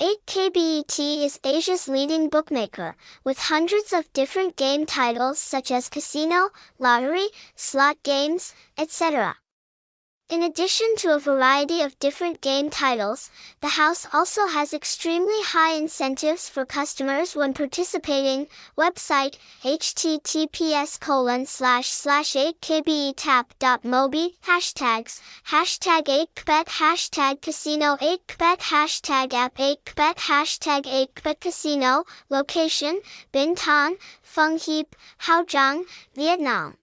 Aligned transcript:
8KBET 0.00 1.22
is 1.22 1.38
Asia's 1.44 1.86
leading 1.86 2.30
bookmaker, 2.30 2.96
with 3.22 3.36
hundreds 3.36 3.92
of 3.92 4.10
different 4.14 4.56
game 4.56 4.86
titles 4.86 5.38
such 5.38 5.70
as 5.70 5.90
casino, 5.90 6.48
lottery, 6.78 7.26
slot 7.54 8.02
games, 8.02 8.54
etc. 8.78 9.36
In 10.30 10.42
addition 10.44 10.94
to 10.98 11.12
a 11.12 11.18
variety 11.18 11.82
of 11.82 11.98
different 11.98 12.40
game 12.40 12.70
titles, 12.70 13.30
the 13.60 13.70
house 13.70 14.06
also 14.12 14.46
has 14.46 14.72
extremely 14.72 15.42
high 15.42 15.72
incentives 15.72 16.48
for 16.48 16.64
customers 16.64 17.34
when 17.34 17.52
participating. 17.52 18.46
Website 18.78 19.38
https 19.64 21.00
colon 21.00 21.46
slash 21.46 21.90
slash 21.90 22.34
8kbetapp.mobi 22.34 24.34
Hashtags 24.46 25.20
Hashtag 25.48 26.04
8kbet 26.04 26.66
Hashtag 26.78 27.42
casino 27.42 27.96
8kbet 27.96 28.60
Hashtag 28.70 29.34
app 29.34 29.56
8kbet 29.56 30.14
Hashtag 30.30 30.84
8kbet 30.84 31.40
casino 31.40 32.04
Location 32.28 33.00
Binh 33.32 33.56
Thanh, 33.56 33.96
Phung 34.22 34.60
Hiep, 34.60 34.94
Hau 35.18 35.42
Giang, 35.42 35.86
Vietnam 36.14 36.76